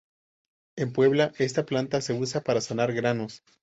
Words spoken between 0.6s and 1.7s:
En Puebla esta